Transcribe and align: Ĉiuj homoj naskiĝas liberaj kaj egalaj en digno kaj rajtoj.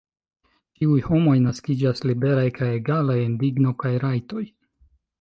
Ĉiuj 0.79 1.03
homoj 1.07 1.35
naskiĝas 1.43 2.03
liberaj 2.13 2.49
kaj 2.57 2.73
egalaj 2.81 3.21
en 3.29 3.39
digno 3.47 3.79
kaj 3.85 3.97
rajtoj. 4.09 4.45